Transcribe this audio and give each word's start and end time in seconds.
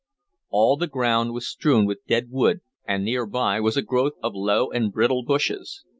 All 0.49 0.77
the 0.77 0.87
ground 0.87 1.31
was 1.31 1.45
strewn 1.45 1.85
with 1.85 2.07
dead 2.07 2.31
wood, 2.31 2.61
and 2.87 3.05
near 3.05 3.27
by 3.27 3.59
was 3.59 3.77
a 3.77 3.83
growth 3.83 4.13
of 4.23 4.33
low 4.33 4.71
and 4.71 4.91
brittle 4.91 5.21
bushes. 5.23 5.83